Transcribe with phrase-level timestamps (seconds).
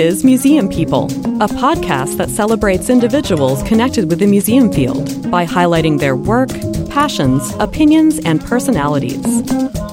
[0.00, 1.04] Is Museum People,
[1.42, 6.48] a podcast that celebrates individuals connected with the museum field by highlighting their work,
[6.88, 9.22] passions, opinions, and personalities.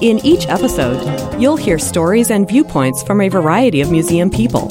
[0.00, 0.98] In each episode,
[1.38, 4.68] you'll hear stories and viewpoints from a variety of museum people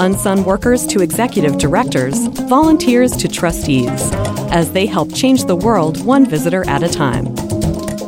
[0.00, 4.10] unsung workers to executive directors, volunteers to trustees,
[4.50, 7.26] as they help change the world one visitor at a time.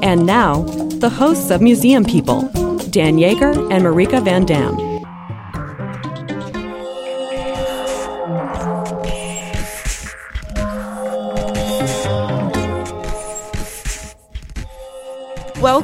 [0.02, 2.48] And now, the hosts of Museum People,
[2.88, 4.89] Dan Yaeger and Marieke Van Damme.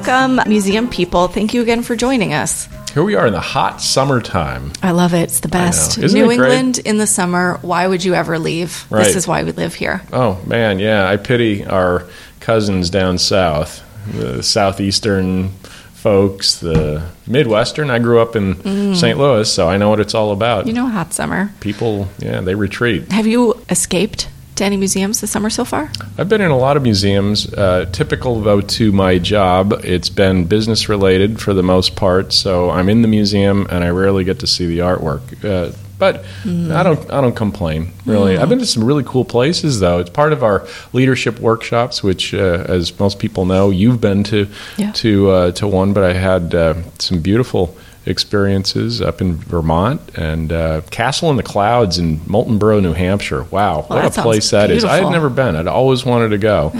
[0.07, 1.27] Welcome, museum people.
[1.27, 2.69] Thank you again for joining us.
[2.95, 4.71] Here we are in the hot summertime.
[4.81, 5.23] I love it.
[5.23, 5.99] It's the best.
[5.99, 6.31] New?
[6.31, 7.59] England in the summer.
[7.63, 8.87] Why would you ever leave?
[8.89, 9.03] Right.
[9.03, 10.03] This is why we live here.
[10.13, 12.05] Oh man, yeah, I pity our
[12.39, 15.49] cousins down south, the southeastern
[15.95, 17.91] folks, the midwestern.
[17.91, 19.19] I grew up in St.
[19.19, 20.67] Louis, so I know what it's all about.
[20.67, 20.69] Mm.
[20.69, 21.53] You know, hot summer.
[21.59, 23.11] People, yeah, they retreat.
[23.11, 25.91] Have you escaped to any museums this summer so far?
[26.19, 27.53] I've been in a lot of museums.
[27.53, 32.33] Uh, typical, though, to my job, it's been business related for the most part.
[32.33, 35.45] So I'm in the museum, and I rarely get to see the artwork.
[35.45, 37.11] Uh, but I don't.
[37.11, 38.37] I don't complain really.
[38.37, 39.99] I've been to some really cool places though.
[39.99, 44.47] It's part of our leadership workshops, which, uh, as most people know, you've been to
[44.77, 44.93] Yeah.
[44.93, 45.95] to uh, to one.
[45.95, 47.75] But I had uh, some beautiful
[48.07, 53.45] experiences up in Vermont and uh, Castle in the Clouds in Moultonboro, New Hampshire.
[53.45, 54.85] Wow, what that a place that is!
[54.85, 55.57] I had never been.
[55.57, 56.73] I'd always wanted to go.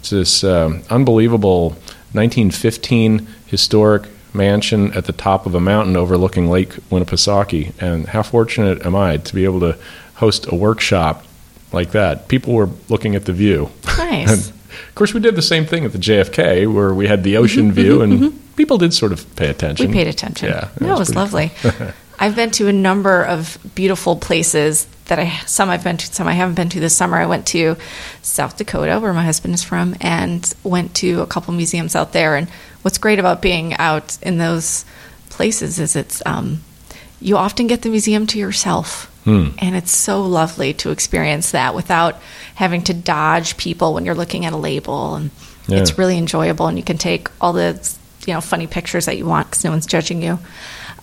[0.00, 1.70] It's this um, unbelievable
[2.12, 7.72] 1915 historic mansion at the top of a mountain overlooking Lake Winnipesaukee.
[7.80, 9.78] And how fortunate am I to be able to
[10.16, 11.24] host a workshop
[11.72, 12.28] like that?
[12.28, 13.70] People were looking at the view.
[13.98, 14.52] Nice.
[14.74, 17.36] And of course, we did the same thing at the JFK, where we had the
[17.36, 19.88] ocean view, and people did sort of pay attention.
[19.88, 20.48] We paid attention.
[20.48, 21.52] Yeah, no, it was pretty lovely.
[22.18, 26.28] I've been to a number of beautiful places that I some I've been to, some
[26.28, 27.16] I haven't been to this summer.
[27.18, 27.76] I went to
[28.22, 32.36] South Dakota, where my husband is from, and went to a couple museums out there.
[32.36, 32.48] And
[32.82, 34.84] what's great about being out in those
[35.28, 36.62] places is it's um,
[37.20, 39.10] you often get the museum to yourself.
[39.26, 42.20] And it's so lovely to experience that without
[42.56, 45.14] having to dodge people when you're looking at a label.
[45.14, 45.30] And
[45.66, 45.78] Yeah.
[45.78, 47.80] it's really enjoyable, and you can take all the
[48.26, 50.38] you know funny pictures that you want because no one's judging you.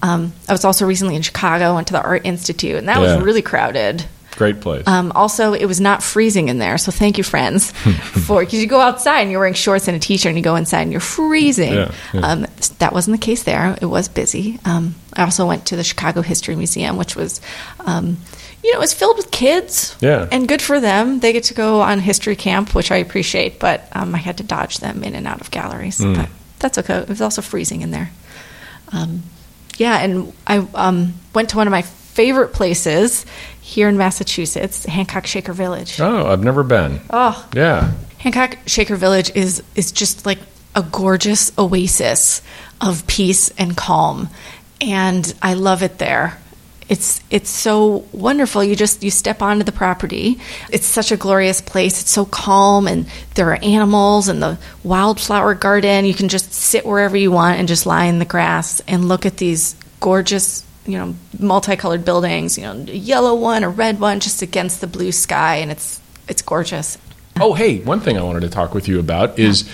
[0.04, 3.16] Um, I was also recently in Chicago, went to the Art Institute, and that Yeah.
[3.18, 4.04] was really crowded.
[4.38, 4.88] Great place.
[4.88, 7.72] Um, also, it was not freezing in there, so thank you, friends,
[8.26, 10.56] for because you go outside and you're wearing shorts and a t-shirt, and you go
[10.56, 11.74] inside and you're freezing.
[11.74, 12.20] Yeah, yeah.
[12.22, 12.48] Um,
[12.80, 13.78] that wasn't the case there.
[13.82, 14.58] It was busy.
[14.66, 17.42] Um, I also went to the Chicago History Museum, which was,
[17.82, 18.18] um,
[18.64, 19.96] you know, it was filled with kids.
[20.00, 20.28] Yeah.
[20.32, 21.20] and good for them.
[21.20, 23.60] They get to go on history camp, which I appreciate.
[23.60, 25.98] But um, I had to dodge them in and out of galleries.
[26.00, 26.14] Hmm.
[26.14, 26.30] But
[26.62, 26.96] that's okay.
[27.00, 28.12] It was also freezing in there.
[28.94, 29.24] Um,
[29.78, 33.26] yeah, and I um, went to one of my favorite places
[33.62, 36.00] here in Massachusetts, Hancock Shaker Village.
[36.00, 37.02] oh, I've never been.
[37.10, 37.92] Oh, Yeah.
[38.20, 40.38] Hancock Shaker Village is is just like
[40.76, 42.44] a gorgeous oasis
[42.80, 44.30] of peace and calm,
[44.80, 46.38] and I love it there.
[46.90, 48.64] It's it's so wonderful.
[48.64, 50.40] You just you step onto the property.
[50.70, 52.02] It's such a glorious place.
[52.02, 56.06] It's so calm, and there are animals and the wildflower garden.
[56.06, 59.26] You can just sit wherever you want and just lie in the grass and look
[59.26, 62.58] at these gorgeous you know multicolored buildings.
[62.58, 66.02] You know, a yellow one, a red one, just against the blue sky, and it's
[66.28, 66.98] it's gorgeous.
[67.40, 69.70] Oh, hey, one thing I wanted to talk with you about is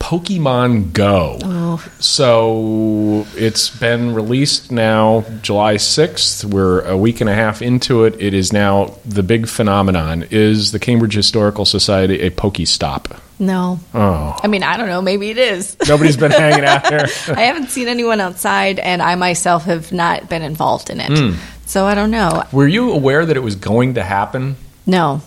[0.00, 1.38] Pokemon Go.
[1.44, 1.84] Oh.
[2.00, 6.44] So it's been released now July 6th.
[6.44, 8.20] We're a week and a half into it.
[8.20, 10.24] It is now the big phenomenon.
[10.30, 13.16] Is the Cambridge Historical Society a Pokestop?
[13.38, 13.78] No.
[13.94, 15.00] Oh, I mean, I don't know.
[15.00, 15.76] Maybe it is.
[15.88, 17.06] nobody's been hanging out there.
[17.28, 21.16] I haven't seen anyone outside, and I myself have not been involved in it.
[21.16, 21.38] Hmm.
[21.66, 22.42] So I don't know.
[22.52, 24.56] Were you aware that it was going to happen?
[24.86, 25.22] No.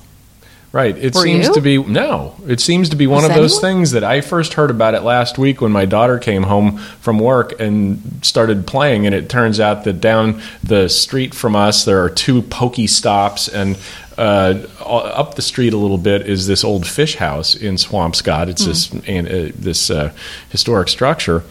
[0.74, 0.98] Right.
[0.98, 1.54] It Were seems you?
[1.54, 2.36] to be no.
[2.48, 3.76] It seems to be one Was of those anyone?
[3.78, 7.20] things that I first heard about it last week when my daughter came home from
[7.20, 9.06] work and started playing.
[9.06, 13.78] And it turns out that down the street from us there are two PokéStops, and
[14.18, 18.48] uh, up the street a little bit is this old fish house in Swampscott.
[18.48, 20.12] It's this and, uh, this uh,
[20.50, 21.44] historic structure,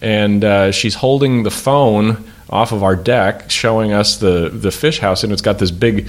[0.00, 5.00] and uh, she's holding the phone off of our deck, showing us the the fish
[5.00, 6.08] house, and it's got this big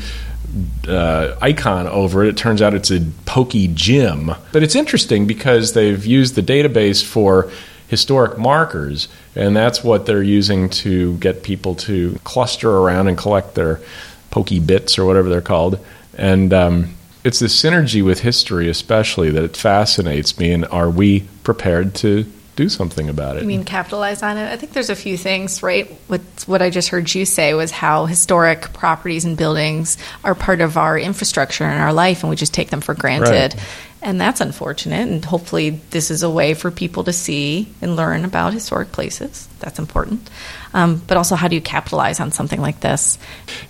[0.88, 2.30] uh, icon over it.
[2.30, 4.32] It turns out it's a pokey gym.
[4.52, 7.52] But it's interesting because they've used the database for
[7.88, 13.56] historic markers, and that's what they're using to get people to cluster around and collect
[13.56, 13.82] their
[14.30, 15.78] pokey bits or whatever they're called.
[16.18, 20.52] And um, it's the synergy with history, especially, that it fascinates me.
[20.52, 22.26] And are we prepared to
[22.56, 23.42] do something about it.
[23.42, 24.52] You mean capitalize on it?
[24.52, 25.90] I think there's a few things, right?
[26.08, 30.62] What what I just heard you say was how historic properties and buildings are part
[30.62, 33.54] of our infrastructure and our life, and we just take them for granted.
[33.54, 33.64] Right.
[34.04, 35.08] And that's unfortunate.
[35.08, 39.48] And hopefully, this is a way for people to see and learn about historic places.
[39.60, 40.28] That's important.
[40.74, 43.20] Um, but also, how do you capitalize on something like this?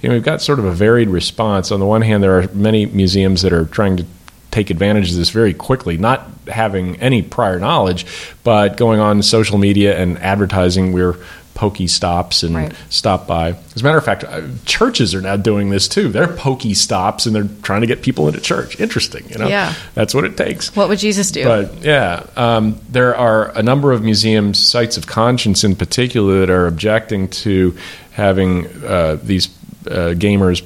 [0.02, 1.70] You know, we've got sort of a varied response.
[1.72, 4.06] On the one hand, there are many museums that are trying to
[4.52, 8.06] take advantage of this very quickly, not having any prior knowledge,
[8.44, 10.92] but going on social media and advertising.
[10.92, 11.16] We're
[11.56, 12.72] PokéStops and Right.
[12.90, 13.56] stop by.
[13.76, 16.10] As a matter of fact, uh, churches are now doing this too.
[16.10, 18.80] They're PokéStops and they're trying to get people into church.
[18.80, 19.48] Interesting, you know.
[19.48, 19.74] Yeah.
[19.94, 20.76] that's what it takes.
[20.76, 21.44] What would Jesus do?
[21.44, 26.50] But yeah, um, there are a number of museums, sites of conscience in particular, that
[26.50, 27.76] are objecting to
[28.14, 29.50] having uh, these
[29.88, 30.64] uh, gamers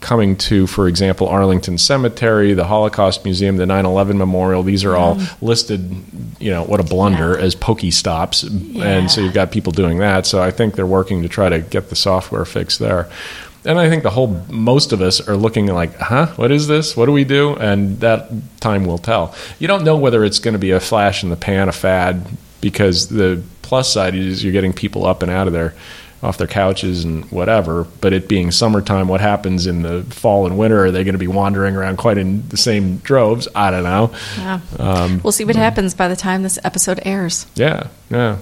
[0.00, 4.62] coming to, for example, Arlington Cemetery, the Holocaust Museum, the 9 11 Memorial.
[4.62, 5.44] These are all mm-hmm.
[5.44, 6.04] listed,
[6.38, 7.44] you know, what a blunder, Yeah.
[7.44, 8.48] as PokéStops.
[8.74, 8.84] Yeah.
[8.84, 10.26] And so you've got people doing that.
[10.26, 13.10] So I think they're working to try to get the software fixed there.
[13.64, 16.96] And I think the whole most of us are looking like, huh, what is this?
[16.96, 17.56] What do we do?
[17.56, 18.30] And that
[18.60, 19.34] time will tell.
[19.58, 22.26] You don't know whether it's going to be a flash in the pan, a fad,
[22.62, 25.74] because the plus side is you're getting people up and out of there
[26.22, 27.84] off their couches and whatever.
[28.00, 30.84] But it being summertime, what happens in the fall and winter?
[30.84, 33.48] Are they going to be wandering around quite in the same droves?
[33.54, 34.12] I don't know.
[34.38, 34.60] yeah.
[34.78, 37.46] Um, we'll see what happens by the time this episode airs.
[37.54, 38.38] Yeah, yeah.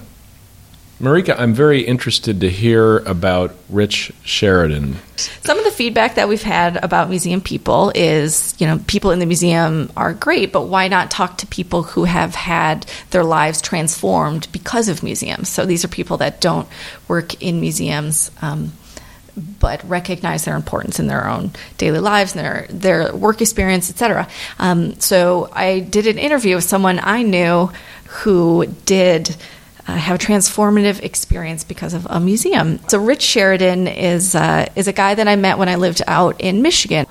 [1.01, 4.97] Marieke, I'm very interested to hear about Rich Sheridan.
[5.17, 9.21] Some of the feedback that we've had about museum people is, you know, people in
[9.21, 13.63] the museum are great, but why not talk to people who have had their lives
[13.63, 15.49] transformed because of museums?
[15.49, 16.67] So these are people that don't
[17.07, 18.33] work in museums.
[18.43, 18.73] Um,
[19.61, 24.27] but recognize their importance in their own daily lives and their their work experience, etc.
[24.59, 27.71] Um, so I did an interview with someone I knew
[28.07, 29.37] who did
[29.89, 32.79] uh, have a transformative experience because of a museum.
[32.89, 36.41] So Rich Sheridan is uh, is a guy that I met when I lived out
[36.41, 37.07] in Michigan.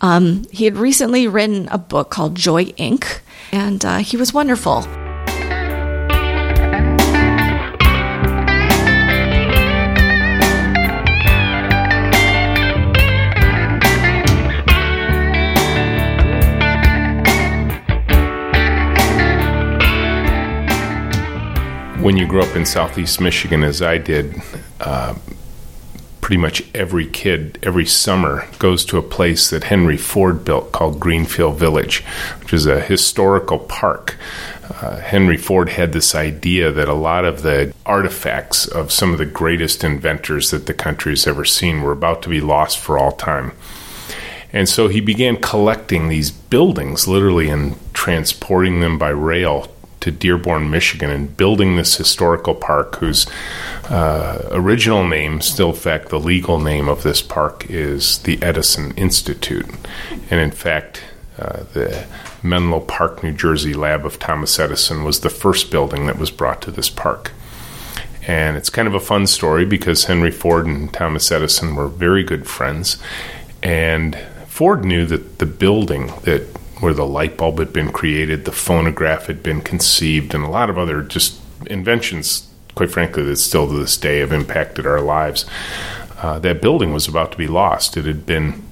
[0.00, 3.20] Um, he had recently written a book called Joy Inc.
[3.52, 4.86] and uh, he was wonderful.
[22.10, 24.34] When you grow up in southeast Michigan, as I did,
[24.80, 25.14] uh,
[26.20, 30.98] pretty much every kid every summer goes to a place that Henry Ford built called
[30.98, 32.02] Greenfield Village,
[32.40, 34.16] which is a historical park.
[34.68, 39.18] Uh, Henry Ford had this idea that a lot of the artifacts of some of
[39.18, 42.98] the greatest inventors that the country has ever seen were about to be lost for
[42.98, 43.52] all time.
[44.52, 49.68] And so he began collecting these buildings, literally, and transporting them by rail
[50.00, 53.26] to Dearborn, Michigan, and building this historical park, whose
[53.90, 58.92] uh, original name, still in fact, the legal name of this park is the Edison
[58.96, 59.66] Institute.
[60.30, 61.02] And in fact,
[61.38, 62.06] uh, the
[62.42, 66.62] Menlo Park, New Jersey lab of Thomas Edison was the first building that was brought
[66.62, 67.32] to this park.
[68.26, 72.22] And it's kind of a fun story because Henry Ford and Thomas Edison were very
[72.22, 72.98] good friends.
[73.62, 78.52] And Ford knew that the building that where the light bulb had been created, the
[78.52, 83.68] phonograph had been conceived, and a lot of other just inventions, quite frankly, that still
[83.68, 85.44] to this day have impacted our lives.
[86.18, 87.96] Uh, that building was about to be lost.
[87.96, 88.62] It had been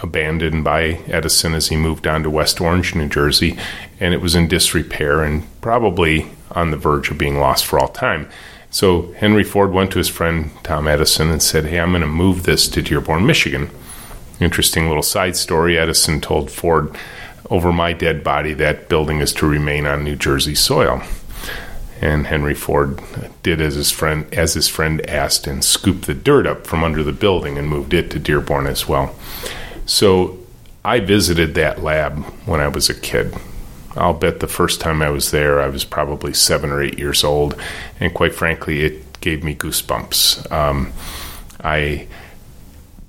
[0.00, 3.58] abandoned by Edison as he moved on to West Orange, New Jersey,
[3.98, 7.88] and it was in disrepair and probably on the verge of being lost for all
[7.88, 8.28] time.
[8.70, 12.06] So Henry Ford went to his friend Tom Edison and said, Hey, I'm going to
[12.06, 13.70] move this to Dearborn, Michigan.
[14.38, 16.94] Interesting little side story Edison told Ford,
[17.48, 21.02] Over my dead body, that building is to remain on New Jersey soil.
[22.00, 23.00] And Henry Ford
[23.42, 27.02] did as his friend as his friend asked and scooped the dirt up from under
[27.02, 29.14] the building and moved it to Dearborn as well.
[29.86, 30.38] So
[30.84, 33.34] I visited that lab when I was a kid.
[33.96, 37.24] I'll bet the first time I was there, I was probably seven or eight years
[37.24, 37.58] old,
[37.98, 40.52] and quite frankly, it gave me goosebumps.
[40.52, 40.92] Um,
[41.64, 42.06] I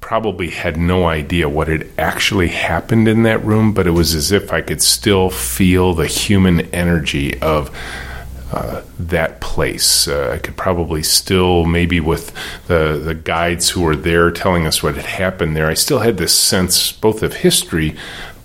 [0.08, 4.32] probably had no idea what had actually happened in that room, but it was as
[4.32, 7.70] if I could still feel the human energy of
[8.54, 10.08] uh, that place.
[10.08, 12.32] Uh, I could probably still, maybe with
[12.68, 16.16] the the guides who were there telling us what had happened there, I still had
[16.16, 17.94] this sense both of history,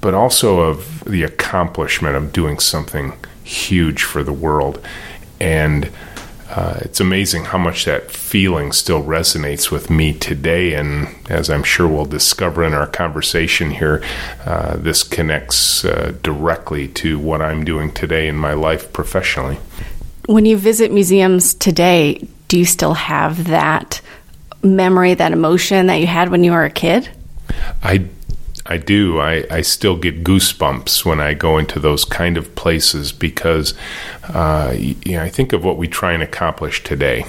[0.00, 3.12] but also of the accomplishment of doing something
[3.44, 4.84] huge for the world.
[5.38, 5.92] And
[6.54, 10.74] uh, it's amazing how much that feeling still resonates with me today.
[10.74, 14.04] And as I'm sure we'll discover in our conversation here,
[14.44, 19.58] uh, this connects uh, directly to what I'm doing today in my life professionally.
[20.26, 24.02] when you visit museums today, do you still have that
[24.62, 27.08] memory, that emotion that you had when you were a kid?
[27.82, 28.06] I
[28.72, 29.20] I do.
[29.20, 33.74] I, I still get goosebumps when I go into those kind of places because
[34.28, 37.26] uh, you know, I think of what we try and accomplish today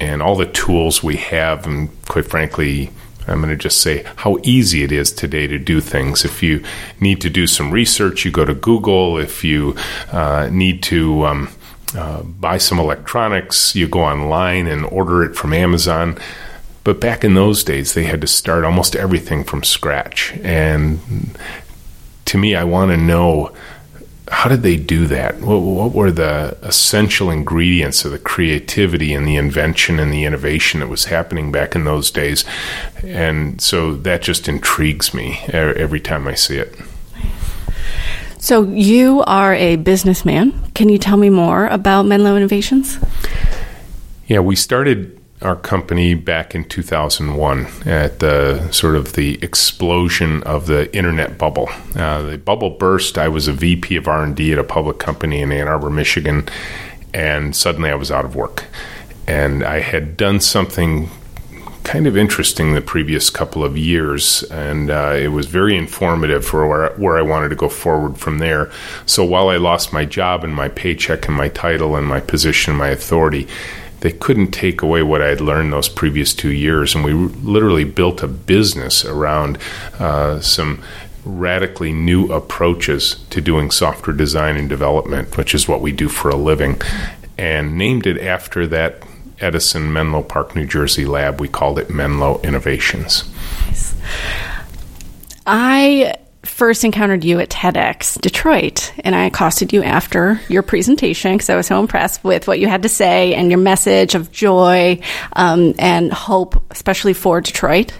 [0.00, 2.90] and all the tools we have, and quite frankly,
[3.28, 6.24] I'm going to just say how easy it is today to do things.
[6.24, 6.64] If you
[6.98, 9.18] need to do some research, you go to Google.
[9.18, 9.76] If you
[10.10, 11.50] uh, need to um,
[11.94, 16.18] uh, buy some electronics, you go online and order it from Amazon.
[16.90, 20.32] But back in those days, they had to start almost everything from scratch.
[20.42, 21.38] And
[22.24, 23.54] to me, I want to know
[24.26, 25.40] how did they do that?
[25.40, 30.80] What, what, were the essential ingredients of the creativity and the invention and the innovation
[30.80, 32.44] that was happening back in those days?
[33.04, 36.74] And so that just intrigues me every time I see it.
[38.38, 40.72] So, you are a businessman.
[40.72, 42.98] Can you tell me more about Menlo Innovations?
[44.26, 50.66] Yeah, we started our company back in 2001 at the sort of the explosion of
[50.66, 51.68] the internet bubble.
[51.96, 53.16] Uh, the bubble burst.
[53.16, 56.46] I was a VP of R&D at a public company in Ann Arbor, Michigan,
[57.14, 58.66] and suddenly I was out of work.
[59.26, 61.08] And I had done something
[61.84, 66.68] kind of interesting the previous couple of years, and uh, it was very informative for
[66.68, 68.70] where, where I wanted to go forward from there.
[69.06, 72.72] So while I lost my job and my paycheck and my title and my position,
[72.72, 73.48] and my authority,
[74.00, 76.94] they couldn't take away what I had learned those previous two years.
[76.94, 79.58] And we literally built a business around
[79.98, 80.82] uh, some
[81.24, 86.30] radically new approaches to doing software design and development, which is what we do for
[86.30, 86.80] a living,
[87.36, 89.02] and named it after that
[89.38, 91.40] Edison Menlo Park, New Jersey lab.
[91.40, 93.24] We called it Menlo Innovations.
[93.66, 93.94] Nice.
[95.46, 96.16] I
[96.60, 101.56] first encountered you at TEDx Detroit, and I accosted you after your presentation because I
[101.56, 105.00] was so impressed with what you had to say and your message of joy
[105.32, 107.94] um, and hope, especially for Detroit.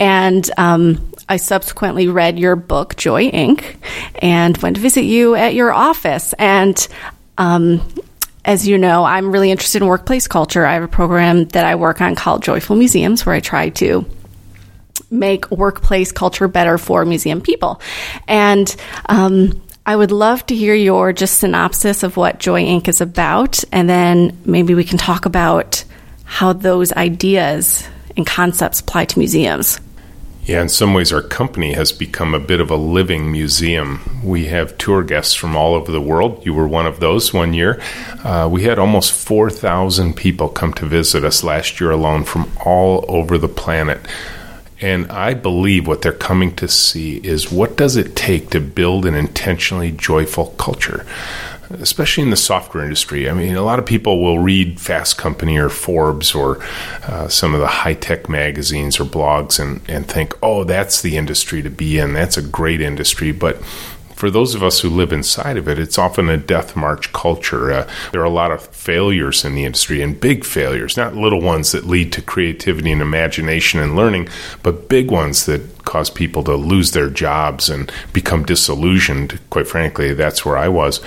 [0.00, 3.76] And um, I subsequently read your book, Joy Inc.,
[4.16, 6.32] and went to visit you at your office.
[6.40, 6.76] And
[7.38, 7.86] um,
[8.44, 10.66] as you know, I'm really interested in workplace culture.
[10.66, 14.04] I have a program that I work on called Joyful Museums, where I try to
[15.10, 17.80] make workplace culture better for museum people.
[18.26, 18.74] And
[19.08, 22.88] um, I would love to hear your just synopsis of what Joy Inc.
[22.88, 25.84] is about, and then maybe we can talk about
[26.24, 27.86] how those ideas
[28.16, 29.80] and concepts apply to museums.
[30.46, 34.20] Yeah, in some ways, our company has become a bit of a living museum.
[34.22, 36.46] We have tour guests from all over the world.
[36.46, 37.80] You were one of those one year.
[38.22, 43.04] Uh, we had almost 4,000 people come to visit us last year alone from all
[43.08, 44.00] over the planet.
[44.80, 49.06] And I believe what they're coming to see is what does it take to build
[49.06, 51.06] an intentionally joyful culture,
[51.70, 53.28] especially in the software industry.
[53.28, 56.62] I mean, a lot of people will read Fast Company or Forbes or
[57.04, 61.16] uh, some of the high tech magazines or blogs and, and think, oh, that's the
[61.16, 62.12] industry to be in.
[62.12, 63.32] That's a great industry.
[63.32, 63.60] But
[64.16, 67.70] for those of us who live inside of it, it's often a death march culture.
[67.70, 71.42] Uh, there are a lot of failures in the industry and big failures, not little
[71.42, 74.26] ones that lead to creativity and imagination and learning,
[74.62, 79.38] but big ones that cause people to lose their jobs and become disillusioned.
[79.50, 81.02] Quite frankly, that's where I was.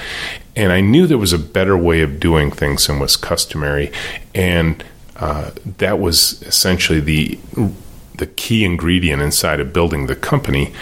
[0.55, 3.91] And I knew there was a better way of doing things than was customary.
[4.35, 4.83] And
[5.15, 7.39] uh, that was essentially the
[8.15, 10.73] the key ingredient inside of building the company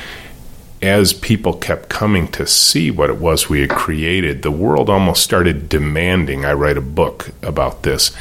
[0.82, 5.24] as people kept coming to see what it was we had created, the world almost
[5.24, 8.12] started demanding I write a book about this.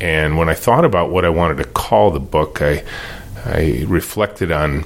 [0.00, 2.84] And when I thought about what I wanted to call the book, I,
[3.44, 4.84] I reflected on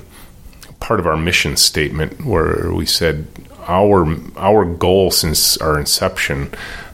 [0.81, 3.27] part of our mission statement where we said
[3.69, 6.53] our our goal since our inception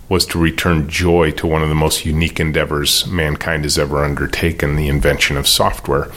[0.08, 4.76] was to return joy to one of the most unique endeavors mankind has ever undertaken,
[4.76, 6.10] the invention of software.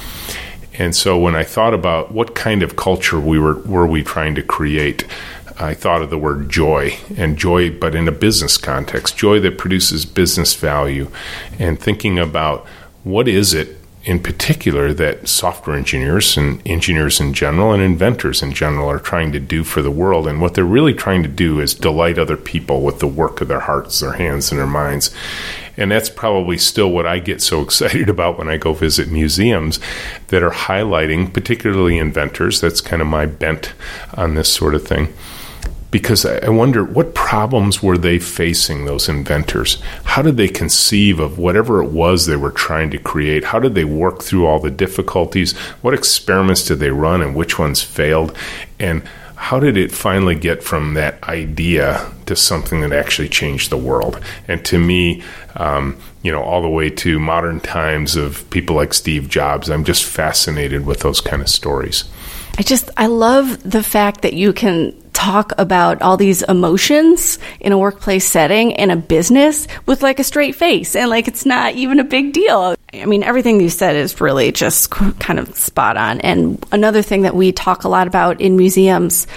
[0.82, 4.34] And so when I thought about what kind of culture we were were we trying
[4.34, 5.06] to create,
[5.60, 9.60] I thought of the word joy and joy, but in a business context, joy that
[9.60, 11.12] produces business value,
[11.60, 12.66] and thinking about
[13.04, 18.52] what is it in particular that software engineers and engineers in general and inventors in
[18.52, 20.26] general are trying to do for the world.
[20.26, 23.48] And what they're really trying to do is delight other people with the work of
[23.48, 25.14] their hearts, their hands, and their minds.
[25.78, 29.80] And that's probably still what I get so excited about when I go visit museums
[30.28, 32.62] that are highlighting, particularly inventors.
[32.62, 33.74] That's kind of my bent
[34.16, 35.14] on this sort of thing
[35.92, 39.82] because I wonder what problems were they facing, those inventors?
[40.06, 43.44] How did they conceive of whatever it was they were trying to create?
[43.44, 45.52] How did they work through all the difficulties?
[45.82, 48.36] What experiments did they run and which ones failed?
[48.80, 49.04] And
[49.42, 54.22] how did it finally get from that idea to something that actually changed the world?
[54.48, 55.24] And to me,
[55.56, 59.84] um, you know, all the way to modern times of people like Steve Jobs, I'm
[59.84, 62.04] just fascinated with those kind of stories.
[62.60, 67.72] I just, I love the fact that you can talk about all these emotions in
[67.72, 71.74] a workplace setting in a business with like a straight face and like it's not
[71.74, 72.76] even a big deal.
[72.94, 76.20] I mean, everything you said is really just kind of spot on.
[76.22, 79.28] And another thing that we talk a lot about in museums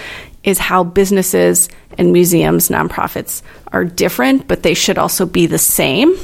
[0.42, 3.42] is how businesses and museums, nonprofits
[3.72, 6.16] are different, but they should also be the same.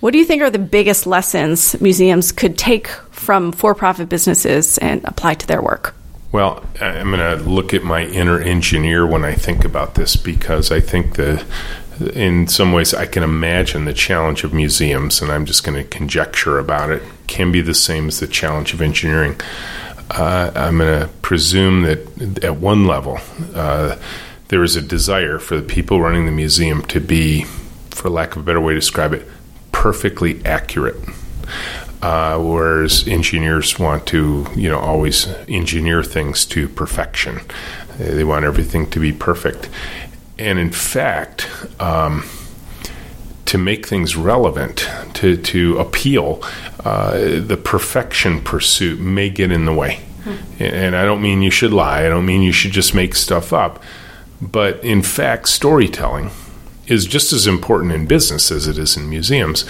[0.00, 4.78] What do you think are the biggest lessons museums could take from for profit businesses
[4.78, 5.94] and apply to their work?
[6.32, 10.72] Well, I'm going to look at my inner engineer when I think about this because
[10.72, 11.44] I think the
[12.00, 15.88] in some ways I can imagine the challenge of museums, and I'm just going to
[15.88, 19.40] conjecture about it, can be the same as the challenge of engineering.
[20.10, 23.18] Uh, I'm going to presume that at one level,
[23.54, 23.96] uh,
[24.48, 27.44] there is a desire for the people running the museum to be,
[27.90, 29.26] for lack of a better way to describe it,
[29.72, 30.96] perfectly accurate.
[32.02, 37.40] Uh, whereas engineers want to, you know, always engineer things to perfection.
[37.96, 39.70] They want everything to be perfect.
[40.38, 41.48] And in fact,
[41.80, 42.24] um,
[43.46, 46.42] to make things relevant, to, to appeal,
[46.84, 50.00] uh, the perfection pursuit may get in the way.
[50.24, 50.62] Mm-hmm.
[50.62, 53.52] And I don't mean you should lie, I don't mean you should just make stuff
[53.52, 53.82] up.
[54.40, 56.30] But in fact, storytelling
[56.86, 59.64] is just as important in business as it is in museums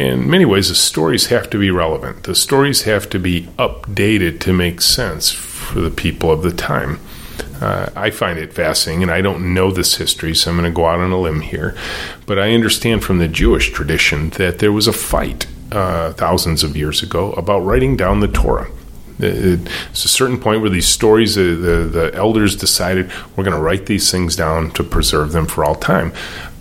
[0.00, 2.22] in many ways, the stories have to be relevant.
[2.22, 7.00] The stories have to be updated to make sense for the people of the time.
[7.60, 10.74] Uh, I find it fascinating, and I don't know this history, so I'm going to
[10.74, 11.76] go out on a limb here.
[12.26, 16.76] But I understand from the Jewish tradition that there was a fight uh, thousands of
[16.76, 18.70] years ago about writing down the Torah.
[19.18, 23.62] It's a certain point where these stories, uh, the, the elders decided we're going to
[23.62, 26.12] write these things down to preserve them for all time.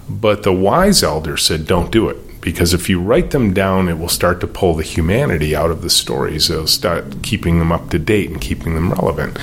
[0.09, 3.97] But the wise elder said, don't do it because if you write them down, it
[3.97, 6.49] will start to pull the humanity out of the stories.
[6.49, 9.37] It'll start keeping them up to date and keeping them relevant.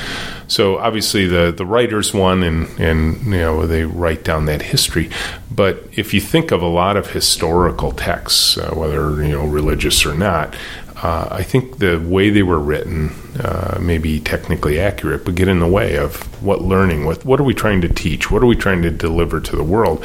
[0.49, 5.11] So obviously, the the writers won, and and you know they write down that history.
[5.51, 10.07] But if you think of a lot of historical texts, uh, whether you know religious
[10.07, 10.55] or not,
[11.03, 15.49] uh, I think the way they were written uh, may be technically accurate, but get
[15.49, 18.47] in the way of what learning, what what are we trying to teach, what are
[18.47, 20.05] we trying to deliver to the world.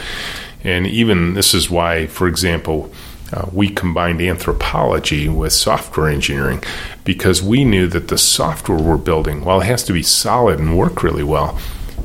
[0.63, 2.91] And even this is why, for example,
[3.34, 6.62] uh, we combined anthropology with software engineering
[7.06, 10.78] because we knew that the software we're building, while it has to be solid and
[10.78, 11.58] work really well,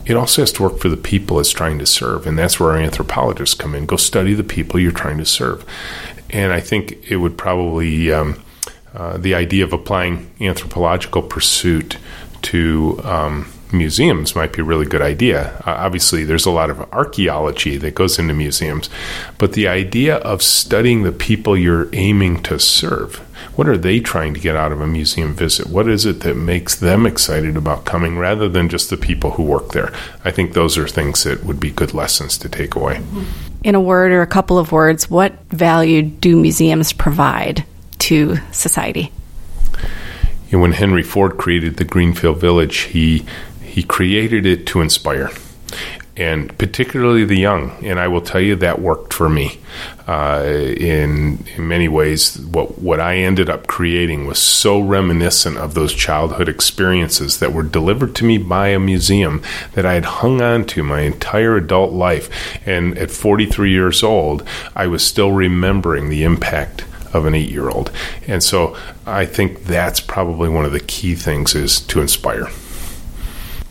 [0.05, 2.27] it also has to work for the people it's trying to serve.
[2.27, 3.87] And that's where our anthropologists come in.
[3.87, 5.65] Go study the people you're trying to serve.
[6.31, 8.41] And I think it would probably, um,
[8.95, 11.99] uh, the idea of applying anthropological pursuit
[12.43, 15.55] to um, museums might be a really good idea.
[15.67, 18.89] Uh, obviously, there's a lot of archaeology that goes into museums,
[19.39, 23.17] but the idea of studying the people you're aiming to serve.
[23.55, 25.67] What are they trying to get out of a museum visit?
[25.67, 29.43] What is it that makes them excited about coming rather than just the people who
[29.43, 29.93] work there?
[30.25, 33.03] I think those are things that would be good lessons to take away.
[33.65, 37.65] In a word or a couple of words, what value do museums provide
[38.01, 39.11] to society?
[40.49, 43.27] You know, when Henry Ford created the Greenfield Village, he
[43.77, 45.31] he created it to inspire,
[46.17, 47.73] and particularly the young.
[47.85, 49.61] And I will tell you that worked for me.
[50.09, 55.75] Uh, in in many ways, what what I ended up creating was so reminiscent of
[55.75, 59.43] those childhood experiences that were delivered to me by a museum
[59.75, 62.31] that I had hung on to my entire adult life.
[62.67, 64.43] And at 43 years old,
[64.75, 67.93] I was still remembering the impact of an eight year old.
[68.27, 72.49] And so I think that's probably one of the key things is to inspire.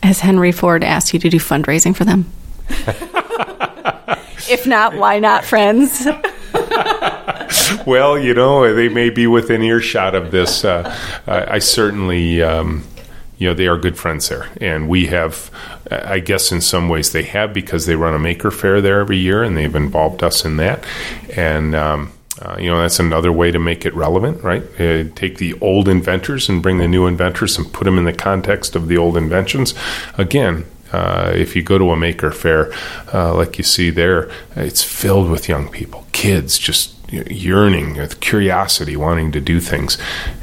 [0.06, 2.30] Has Henry Ford asked you to do fundraising for them?
[4.48, 6.06] if not, why not, friends?
[7.86, 10.64] well, you know, they may be within earshot of this.
[10.64, 12.84] Uh, I, certainly, um,
[13.38, 14.48] you know, they are good friends there.
[14.60, 15.50] And we have,
[15.90, 19.18] I guess in some ways they have because they run a Maker Faire there every
[19.18, 20.84] year and they've involved us in that.
[21.34, 24.62] And, um, uh, you know, that's another way to make it relevant, right?
[24.78, 28.12] Uh, take the old inventors and bring the new inventors and put them in the
[28.12, 29.74] context of the old inventions.
[30.18, 32.72] Again, uh, if you go to a Maker Faire,
[33.12, 38.96] uh, like you see there, it's filled with young people, kids just yearning with curiosity,
[38.96, 39.96] wanting to do things.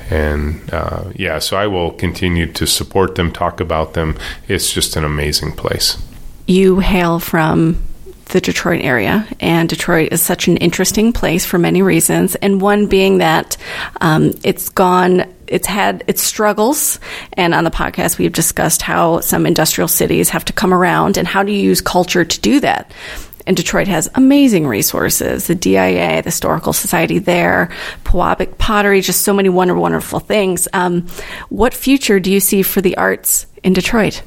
[0.09, 4.17] And uh, yeah, so I will continue to support them, talk about them.
[4.47, 6.01] It's just an amazing place.
[6.47, 7.81] You hail from
[8.25, 12.87] the Detroit area, and Detroit is such an interesting place for many reasons, and one
[12.87, 13.57] being that
[14.01, 15.25] um, it's gone.
[15.47, 16.99] It's had its struggles,
[17.33, 21.27] and on the podcast we've discussed how some industrial cities have to come around, and
[21.27, 22.91] how do you use culture to do that.
[23.45, 25.47] And Detroit has amazing resources.
[25.47, 27.71] The DIA, the Historical Society there,
[28.05, 30.67] Pewabic Pottery, just so many wonderful, wonderful things.
[30.71, 31.07] Um,
[31.49, 34.21] what future do you see for the arts in Detroit?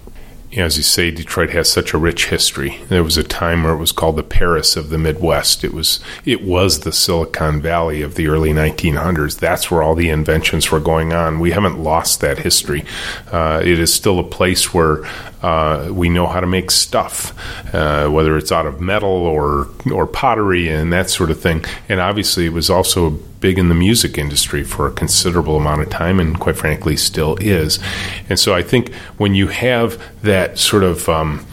[0.57, 2.81] As you say, Detroit has such a rich history.
[2.89, 5.65] There was a time where it was called the Paris of the Midwest.
[5.65, 9.39] It was it was the Silicon Valley of the early 1900s.
[9.39, 11.41] That's where all the inventions were going on.
[11.41, 12.85] We haven't lost that history.
[13.31, 15.05] Uh, it is still a place where
[15.43, 17.35] uh, we know how to make stuff,
[17.75, 21.65] uh, whether it's out of metal or or pottery and that sort of thing.
[21.89, 25.91] And obviously, it was also big in the music industry for a considerable amount of
[25.91, 27.79] time, and quite frankly, still is.
[28.29, 31.47] And so, I think when you have that sort of um,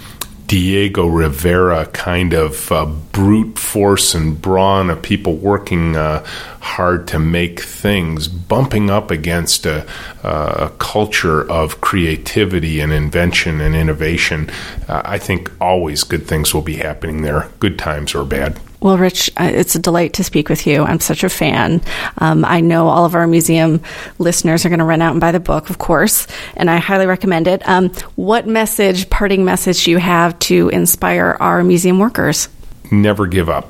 [0.47, 6.23] Diego Rivera kind of uh, brute force and brawn of people working uh,
[6.59, 9.83] hard to make things, bumping up against a,
[10.23, 14.49] a culture of creativity and invention and innovation.
[14.87, 18.59] Uh, I think always good things will be happening there, good times or bad.
[18.83, 20.83] Well, Rich, it's a delight to speak with you.
[20.83, 21.81] I'm such a fan.
[22.17, 23.79] Um, I know all of our museum
[24.19, 27.05] listeners are going to run out and buy the book, of course, and I highly
[27.05, 27.65] recommend it.
[27.65, 32.49] Um, what message, parting message, do you have to inspire our museum workers?
[33.01, 33.69] Never give up.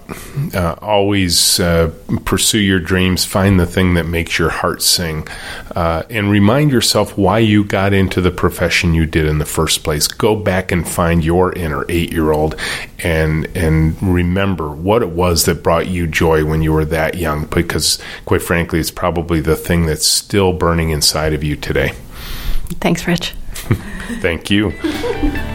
[0.53, 1.91] Uh, always uh,
[2.25, 3.25] pursue your dreams.
[3.25, 5.27] Find the thing that makes your heart sing,
[5.75, 9.83] uh, and remind yourself why you got into the profession you did in the first
[9.83, 10.07] place.
[10.07, 12.55] Go back and find your inner eight-year-old,
[12.99, 17.45] and and remember what it was that brought you joy when you were that young.
[17.45, 21.93] Because, quite frankly, it's probably the thing that's still burning inside of you today.
[22.79, 23.31] Thanks, Rich.
[24.21, 24.73] Thank you.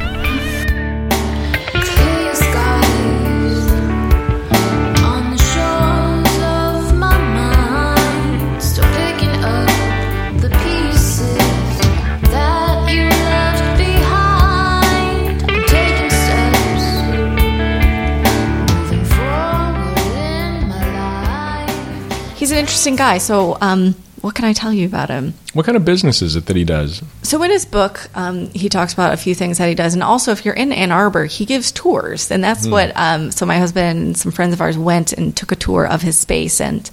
[22.78, 23.18] interesting guy.
[23.18, 25.34] So, um, what can I tell you about him?
[25.52, 27.02] What kind of business is it that he does?
[27.22, 30.02] So, in his book, um, he talks about a few things that he does, and
[30.02, 32.70] also if you're in Ann Arbor, he gives tours, and that's mm.
[32.70, 32.92] what.
[32.94, 36.02] Um, so, my husband and some friends of ours went and took a tour of
[36.02, 36.88] his space, and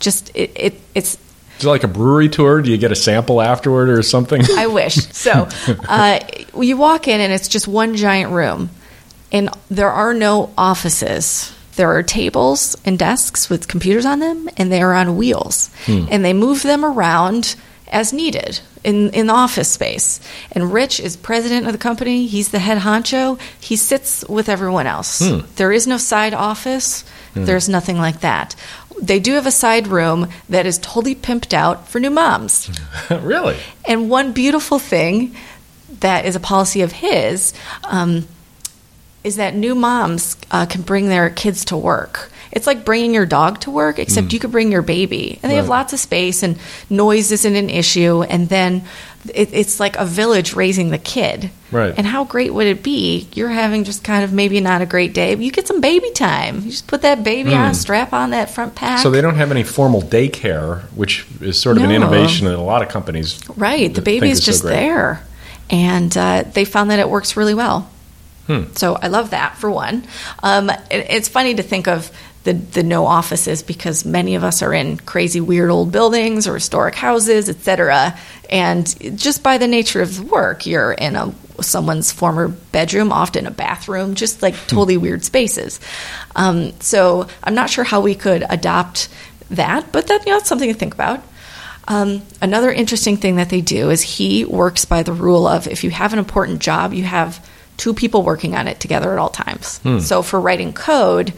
[0.00, 1.18] just it, it it's
[1.58, 2.62] is it like a brewery tour?
[2.62, 4.42] Do you get a sample afterward or something?
[4.56, 4.94] I wish.
[5.12, 5.48] So
[5.88, 6.20] uh,
[6.58, 8.70] you walk in and it's just one giant room,
[9.32, 11.52] and there are no offices.
[11.76, 15.70] There are tables and desks with computers on them, and they are on wheels.
[15.84, 16.06] Hmm.
[16.10, 17.54] And they move them around
[17.88, 20.20] as needed in, in the office space.
[20.52, 23.38] And Rich is president of the company, he's the head honcho.
[23.60, 25.20] He sits with everyone else.
[25.20, 25.40] Hmm.
[25.56, 27.02] There is no side office,
[27.34, 27.44] hmm.
[27.44, 28.56] there's nothing like that.
[29.00, 32.70] They do have a side room that is totally pimped out for new moms.
[33.10, 33.58] really?
[33.84, 35.36] And one beautiful thing
[36.00, 37.52] that is a policy of his.
[37.84, 38.26] Um,
[39.26, 42.30] is that new moms uh, can bring their kids to work.
[42.52, 44.32] It's like bringing your dog to work, except mm.
[44.32, 45.62] you could bring your baby, and they right.
[45.62, 46.58] have lots of space, and
[46.88, 48.22] noise isn't an issue.
[48.22, 48.84] And then
[49.34, 51.50] it, it's like a village raising the kid.
[51.72, 51.92] Right.
[51.94, 53.28] And how great would it be?
[53.34, 56.12] You're having just kind of maybe not a great day, but you get some baby
[56.12, 56.60] time.
[56.60, 57.58] You just put that baby mm.
[57.58, 59.00] on, strap on that front pack.
[59.00, 61.88] So they don't have any formal daycare, which is sort of no.
[61.88, 63.40] an innovation that a lot of companies.
[63.56, 63.92] Right.
[63.92, 65.22] The baby is just so there,
[65.68, 67.90] and uh, they found that it works really well.
[68.46, 68.64] Hmm.
[68.74, 70.06] So I love that for one.
[70.42, 72.10] Um, it, it's funny to think of
[72.44, 76.54] the, the no offices because many of us are in crazy weird old buildings or
[76.54, 78.16] historic houses, etc.
[78.48, 83.46] And just by the nature of the work, you're in a someone's former bedroom, often
[83.46, 84.66] a bathroom, just like hmm.
[84.68, 85.80] totally weird spaces.
[86.36, 89.08] Um, so I'm not sure how we could adopt
[89.50, 91.22] that, but that, you know, that's something to think about.
[91.88, 95.84] Um, another interesting thing that they do is he works by the rule of if
[95.84, 97.44] you have an important job, you have
[97.76, 99.78] two people working on it together at all times.
[99.78, 99.98] Hmm.
[99.98, 101.32] So for writing code,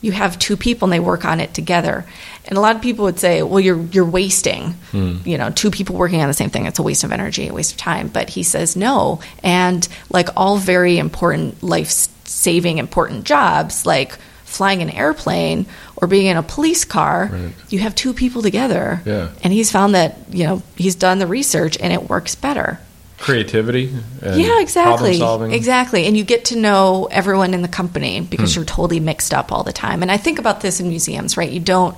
[0.00, 2.04] you have two people and they work on it together.
[2.44, 5.16] And a lot of people would say, well, you're you're wasting, hmm.
[5.24, 6.66] you know, two people working on the same thing.
[6.66, 8.08] It's a waste of energy, a waste of time.
[8.08, 9.20] But he says no.
[9.42, 11.90] And like all very important life
[12.24, 17.52] saving important jobs, like flying an airplane or being in a police car, right.
[17.68, 19.02] you have two people together.
[19.04, 19.30] Yeah.
[19.42, 22.78] And he's found that, you know, he's done the research and it works better
[23.18, 25.20] creativity yeah exactly.
[25.54, 26.06] exactly.
[26.06, 28.60] And you get to know everyone in the company because hmm.
[28.60, 30.02] you're totally mixed up all the time.
[30.02, 31.50] And i think about this in museums right?
[31.50, 31.96] You don't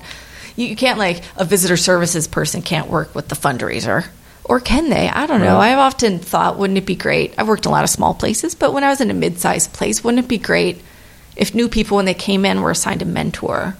[0.55, 4.07] you, you, can't like a visitor services person can't work with the fundraiser.
[4.43, 5.07] Or can they?
[5.07, 5.57] I don't know.
[5.57, 5.71] Right.
[5.71, 7.33] i've often thought wouldn't it be great?
[7.37, 9.73] I've worked in a lot of small places but when i was in a mid-sized
[9.73, 10.81] place wouldn't it be great
[11.35, 13.75] if new people when they came in were assigned a mentor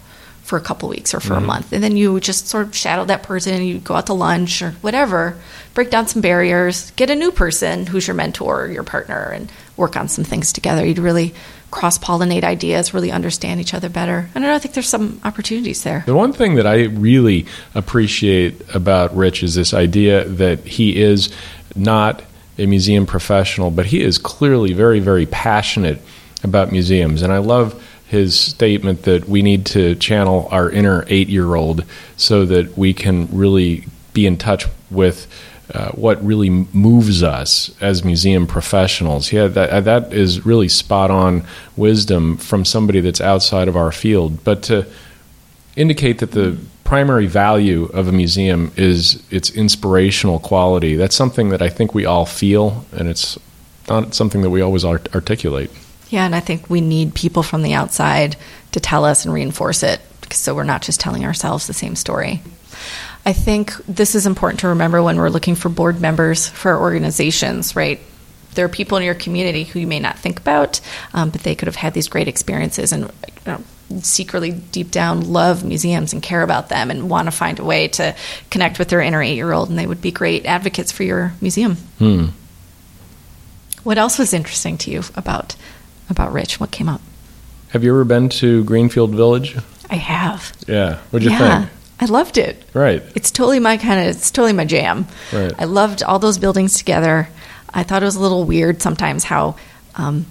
[0.50, 1.44] for a couple weeks or for Mm-hmm.
[1.44, 4.08] a month, and then you just sort of shadow that person, and you go out
[4.08, 5.36] to lunch or whatever,
[5.76, 9.52] break down some barriers, get a new person who's your mentor or your partner, and
[9.78, 10.84] work on some things together.
[10.84, 11.36] You'd really
[11.70, 14.28] cross pollinate ideas, really understand each other better.
[14.34, 16.02] And I don't know I think there's some opportunities there.
[16.08, 21.30] The one thing that I really appreciate about Rich is this idea that he is
[21.76, 22.24] not
[22.58, 26.02] a museum professional, but he is clearly very, very passionate
[26.44, 27.22] about museums.
[27.22, 27.76] And I love
[28.10, 31.86] his statement that we need to channel our inner eight year old
[32.18, 35.28] so that we can really be in touch with.
[35.72, 39.32] Uh, what really moves us as museum professionals?
[39.32, 41.44] Yeah, that that is really spot on
[41.78, 44.44] wisdom from somebody that's outside of our field.
[44.44, 44.88] But to
[45.76, 50.96] indicate that the primary value of a museum is its inspirational quality.
[50.96, 53.38] That's something that I think we all feel, and it's
[53.88, 55.70] not something that we always art- articulate.
[56.10, 58.36] Yeah, and I think we need people from the outside
[58.72, 60.02] to tell us and reinforce it
[60.34, 62.42] so we're not just telling ourselves the same story.
[63.26, 66.80] I think this is important to remember when we're looking for board members for our
[66.80, 68.00] organizations, right?
[68.56, 70.82] There are people in your community who you may not think about,
[71.14, 73.10] um, but they could have had these great experiences and you
[73.46, 73.64] know,
[74.02, 77.88] secretly, deep down, love museums and care about them and want to find a way
[77.90, 78.16] to
[78.50, 81.34] connect with their inner eight year old, and they would be great advocates for your
[81.42, 81.76] museum.
[81.98, 82.28] Hmm.
[83.84, 85.56] What else was interesting to you about
[86.10, 86.60] about Rich?
[86.60, 87.02] What came up?
[87.70, 89.56] Have you ever been to Greenfield Village?
[89.90, 90.54] I have.
[90.68, 90.98] Yeah.
[91.12, 91.72] What'd you yeah, think?
[92.00, 92.64] I loved it.
[92.74, 93.04] Right.
[93.16, 94.16] It's totally my kind of.
[94.16, 95.08] It's totally my jam.
[95.34, 95.54] Right.
[95.58, 97.28] I loved all those buildings together.
[97.72, 99.58] I thought it was a little weird sometimes how
[99.96, 100.26] um,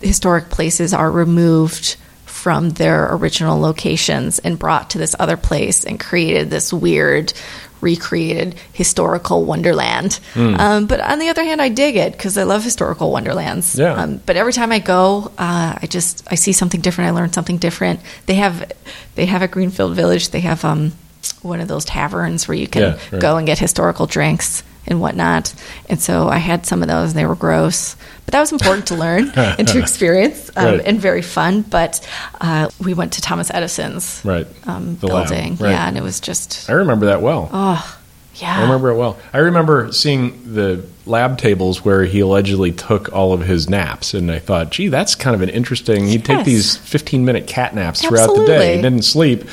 [0.00, 5.98] historic places are removed from their original locations and brought to this other place and
[5.98, 7.32] created this weird
[7.80, 10.54] recreated historical wonderland Hmm.
[10.58, 13.94] um, but on the other hand i dig it because i love historical wonderlands Yeah.
[13.94, 17.32] um, but every time i go uh, i just i see something different i learn
[17.32, 18.70] something different they have
[19.14, 20.92] they have a greenfield village they have um,
[21.42, 23.20] one of those taverns where you can Yeah, right.
[23.20, 25.52] go and get historical drinks and whatnot.
[25.90, 27.94] And so I had some of those, and they were gross,
[28.28, 30.80] but that was important to learn and to experience, um, Right.
[30.84, 31.62] and very fun.
[31.62, 32.06] But
[32.42, 34.46] uh, we went to Thomas Edison's Right.
[34.68, 35.70] um, building, right.
[35.70, 37.48] yeah, and it was just I remember that well.
[37.50, 37.98] oh
[38.34, 39.16] yeah, I remember it well.
[39.32, 44.30] I remember seeing the lab tables where he allegedly took all of his naps, and
[44.30, 46.06] I thought, gee, that's kind of an interesting.
[46.06, 48.52] He'd take these 15 minute cat naps throughout the day.
[48.56, 48.76] Absolutely.
[48.76, 49.44] He didn't sleep.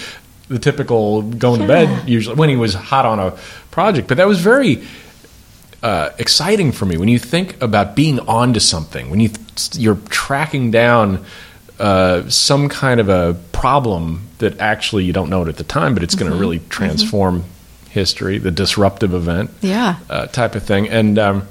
[0.49, 3.31] The typical going to bed usually when he was hot on a
[3.71, 4.83] project, but that was very
[5.86, 9.30] uh, exciting for me when you think about being onto something when you
[9.74, 11.24] you're tracking down
[11.80, 15.93] uh, some kind of a problem that actually you don't know it at the time,
[15.93, 17.43] but it's going to really transform
[17.89, 19.95] history, the disruptive event, Yeah.
[20.10, 21.48] uh, type of thing, and um,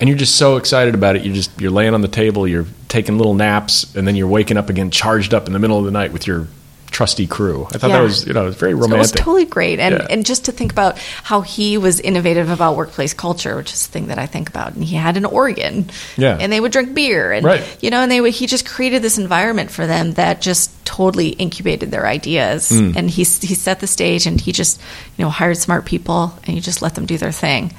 [0.00, 1.24] and you're just so excited about it.
[1.24, 4.56] You're just you're laying on the table, you're taking little naps, and then you're waking
[4.56, 6.48] up again, charged up in the middle of the night with your
[6.92, 7.66] trusty crew.
[7.74, 7.96] I thought Yeah.
[7.98, 9.16] that was you know it was very So it was romantic.
[9.20, 10.06] totally great, and Yeah.
[10.10, 13.92] and just to think about how he was innovative about workplace culture, which is the
[13.92, 14.74] thing that I think about.
[14.74, 16.36] And he had an organ, Yeah.
[16.38, 17.62] and they would drink beer, and Right.
[17.80, 21.30] you know, and they would, he just created this environment for them that just totally
[21.30, 22.92] incubated their ideas, Hmm.
[22.96, 24.78] and he he set the stage, and he just
[25.16, 27.72] you know hired smart people, and he just let them do their thing.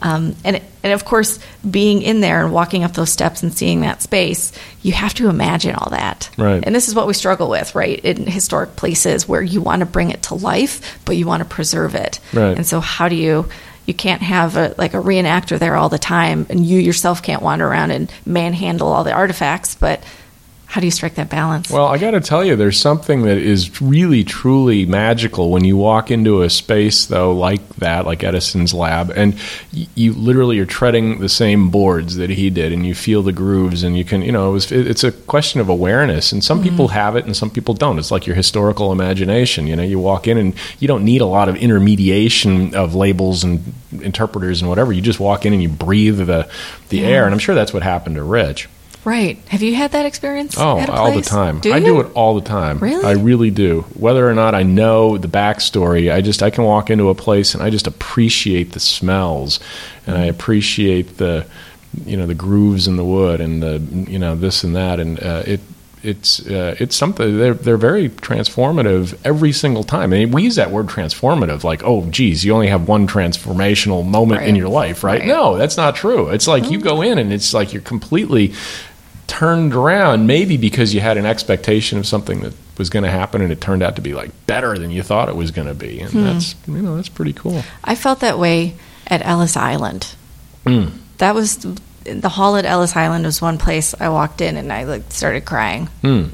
[0.00, 3.80] Um, and and of course, being in there and walking up those steps and seeing
[3.80, 6.30] that space, you have to imagine all that.
[6.38, 6.62] Right.
[6.64, 7.98] And this is what we struggle with, right?
[8.04, 11.48] In historic places where you want to bring it to life, but you want to
[11.48, 12.20] preserve it.
[12.32, 12.56] Right.
[12.56, 13.48] And so, how do you?
[13.86, 17.42] You can't have a, like a reenactor there all the time, and you yourself can't
[17.42, 19.74] wander around and manhandle all the artifacts.
[19.74, 20.02] But
[20.68, 21.70] how do you strike that balance?
[21.70, 25.78] Well, I got to tell you, there's something that is really, truly magical when you
[25.78, 29.32] walk into a space, though, like that, like Edison's lab, and
[29.72, 33.32] y- you literally are treading the same boards that he did, and you feel the
[33.32, 36.44] grooves, and you can, you know, it was, it, it's a question of awareness, and
[36.44, 36.96] some people mm-hmm.
[36.96, 37.98] have it, and some people don't.
[37.98, 39.66] It's like your historical imagination.
[39.66, 43.42] You know, you walk in, and you don't need a lot of intermediation of labels
[43.42, 44.92] and interpreters and whatever.
[44.92, 46.50] You just walk in and you breathe the
[46.90, 48.68] the air, and I'm sure that's what happened to Rich.
[49.04, 49.38] Right?
[49.48, 50.56] Have you had that experience?
[50.58, 51.60] Oh, all the time.
[51.60, 52.78] Do I do it all the time.
[52.78, 53.04] Really?
[53.04, 53.82] I really do.
[53.94, 57.54] Whether or not I know the backstory, I just I can walk into a place
[57.54, 59.60] and I just appreciate the smells,
[60.06, 61.46] and I appreciate the,
[62.04, 63.78] you know, the grooves in the wood and the
[64.10, 65.60] you know this and that, and uh, it.
[66.02, 70.12] It's uh, it's something they're they're very transformative every single time.
[70.12, 74.06] I mean, we use that word transformative like oh geez you only have one transformational
[74.06, 75.20] moment in your life right?
[75.20, 75.28] Right.
[75.28, 76.28] No, that's not true.
[76.28, 78.54] It's like you go in and it's like you're completely
[79.26, 83.42] turned around maybe because you had an expectation of something that was going to happen
[83.42, 85.74] and it turned out to be like better than you thought it was going to
[85.74, 88.74] be and that's you know that's pretty cool I felt that way
[89.08, 90.14] at Ellis Island.
[90.64, 90.92] Mm.
[91.18, 91.56] That was
[92.14, 95.44] the hall at Ellis Island was one place I walked in and I like started
[95.44, 95.88] crying.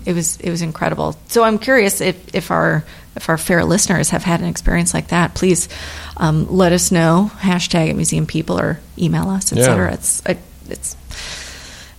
[0.04, 1.16] It was it was incredible.
[1.28, 2.84] So I'm curious if, if our
[3.16, 5.68] if our fair listeners have had an experience like that, please
[6.16, 7.30] um, let us know.
[7.38, 9.88] Hashtag at Museum People or email us, etc.
[9.88, 9.94] Yeah.
[9.94, 10.22] It's
[10.68, 10.96] it's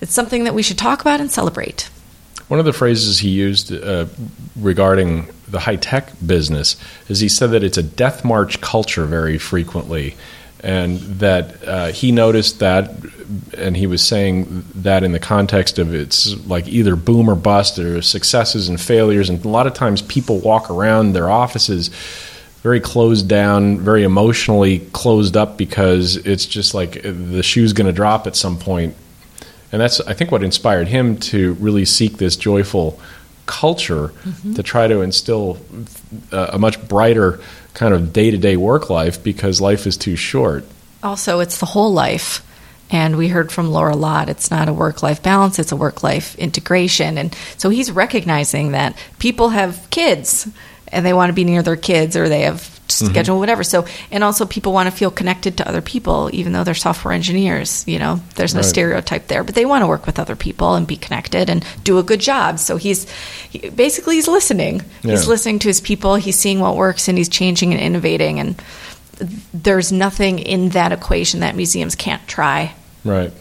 [0.01, 1.89] it's something that we should talk about and celebrate.
[2.47, 4.05] One of the phrases he used uh,
[4.55, 6.75] regarding the high tech business
[7.09, 10.15] is he said that it's a death march culture very frequently,
[10.65, 12.89] and that uh, he noticed that,
[13.56, 17.78] and he was saying that in the context of it's like either boom or bust,
[17.78, 21.89] are successes and failures, and a lot of times people walk around their offices
[22.63, 27.93] very closed down, very emotionally closed up because it's just like the shoe's going to
[27.93, 28.95] drop at some point.
[29.71, 32.99] and that's I think what inspired him to really seek this joyful
[33.45, 34.12] culture
[34.56, 35.60] to try to instill
[36.32, 37.39] uh, a much brighter
[37.75, 40.65] kind of day-to-day work life because life is too short.
[41.03, 42.41] Also, it's the whole life.
[42.89, 44.29] And we heard from Laura a lot.
[44.29, 47.17] It's not a work life balance, it's a work life integration.
[47.17, 50.47] And so he's recognizing that people have kids
[50.88, 53.12] and they want to be near their kids or they have Mm-hmm.
[53.12, 56.63] schedule whatever so and also people want to feel connected to other people even though
[56.63, 58.65] they're software engineers you know there's no Right.
[58.65, 61.97] stereotype there but they want to work with other people and be connected and do
[61.97, 63.10] a good job so he's
[63.49, 67.29] he, basically he's listening he's listening to his people he's seeing what works and he's
[67.29, 68.62] changing and innovating and
[69.53, 73.31] there's nothing in that equation that museums can't try Right.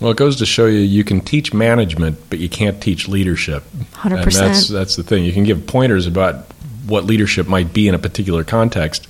[0.00, 3.62] Well, it goes to show you you can teach management, but you can't teach leadership.
[3.94, 4.20] 100%.
[4.24, 5.24] And that's that's the thing.
[5.24, 6.44] You can give pointers about
[6.86, 9.06] what leadership might be in a particular context,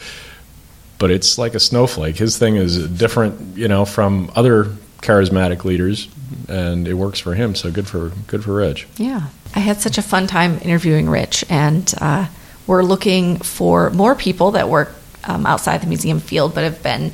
[0.98, 2.16] but it's like a snowflake.
[2.16, 4.64] His thing is different, you know, from other
[5.02, 6.08] charismatic leaders,
[6.48, 7.54] and it works for him.
[7.54, 8.86] So good for good for Rich.
[8.96, 9.28] Yeah.
[9.54, 12.26] I had such a fun time interviewing Rich, and uh,
[12.66, 14.92] we're looking for more people that work
[15.24, 17.12] um, outside the museum field but have been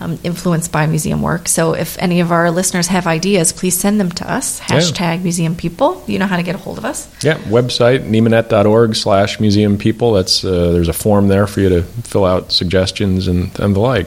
[0.00, 1.46] um, influenced by museum work.
[1.48, 4.60] So if any of our listeners have ideas, please send them to us.
[4.60, 4.78] Yeah.
[4.78, 6.02] Hashtag museum people.
[6.06, 7.08] You know how to get a hold of us.
[7.22, 10.12] Yeah, website nemanet.org slash museum people.
[10.12, 13.80] That's uh, there's a form there for you to fill out suggestions and, and the
[13.80, 14.06] like.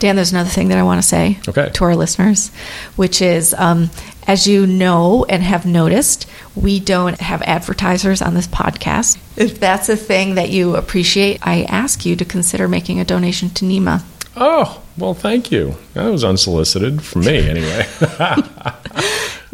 [0.00, 1.70] Dan, there's another thing that I want to say Okay.
[1.72, 2.50] to our listeners,
[2.96, 3.90] which is um,
[4.26, 6.26] as you know and have noticed,
[6.56, 9.18] we don't have advertisers on this podcast.
[9.36, 13.50] If that's a thing that you appreciate, I ask you to consider making a donation
[13.50, 14.02] to NEMA.
[14.36, 15.74] Oh, well, thank you.
[15.94, 17.86] That was unsolicited from me, anyway.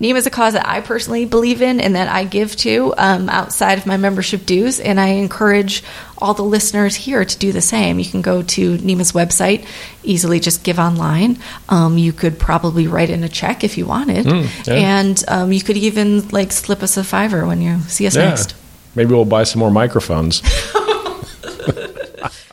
[0.00, 3.28] NEMA is a cause that I personally believe in and that I give to um,
[3.28, 5.82] outside of my membership dues, and I encourage
[6.18, 7.98] all the listeners here to do the same.
[7.98, 9.66] You can go to NEMA's website,
[10.02, 11.38] easily just give online.
[11.68, 14.74] Um, you could probably write in a check if you wanted, yeah.
[14.74, 18.28] and um, you could even like slip us a fiver when you see us yeah.
[18.28, 18.54] next.
[18.94, 20.42] Maybe we'll buy some more microphones.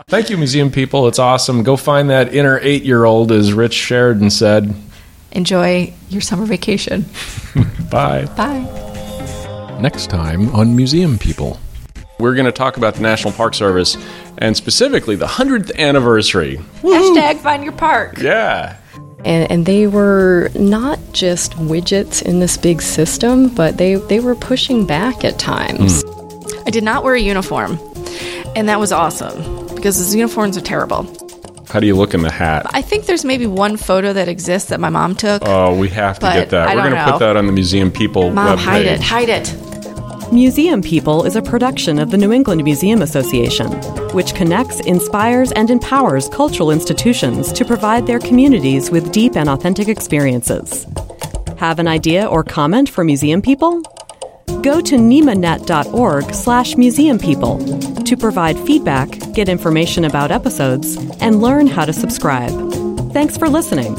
[0.09, 1.09] Thank you, museum people.
[1.09, 1.63] It's awesome.
[1.63, 4.73] Go find that inner eight year old, as Rich Sheridan said.
[5.33, 7.03] Enjoy your summer vacation.
[7.91, 8.23] Bye.
[8.37, 9.77] Bye.
[9.81, 11.59] Next time on Museum People.
[12.19, 13.97] We're going to talk about the National Park Service
[14.37, 16.55] and specifically the 100th anniversary.
[16.83, 18.17] Hashtag find your park.
[18.19, 18.77] Yeah.
[19.25, 24.35] and, and they were not just widgets in this big system, but they, they were
[24.35, 26.03] pushing back at times.
[26.03, 26.59] Hmm.
[26.65, 27.77] I did not wear a uniform,
[28.55, 31.03] and that was awesome because those uniforms are terrible.
[31.69, 32.65] How do you look in the hat?
[32.71, 35.41] I think there's maybe one photo that exists that my mom took.
[35.45, 36.67] Oh, we have to get that.
[36.69, 38.61] I We're don't going to put that on the Museum People mom, webpage.
[38.61, 39.53] hide it, hide it.
[40.31, 43.67] Museum People is a production of the New England Museum Association,
[44.13, 49.87] which connects, inspires, and empowers cultural institutions to provide their communities with deep and authentic
[49.87, 50.85] experiences.
[51.57, 53.81] Have an idea or comment for Museum People?
[54.67, 57.57] Go to nemanet.org slash museum people
[58.03, 62.51] to provide feedback, get information about episodes, and learn how to subscribe.
[63.13, 63.95] Thanks for listening.